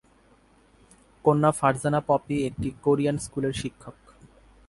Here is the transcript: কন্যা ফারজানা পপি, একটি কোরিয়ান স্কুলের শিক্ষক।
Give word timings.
কন্যা 1.25 1.51
ফারজানা 1.59 1.99
পপি, 2.07 2.35
একটি 2.49 2.67
কোরিয়ান 2.83 3.17
স্কুলের 3.17 3.53
শিক্ষক। 3.53 3.95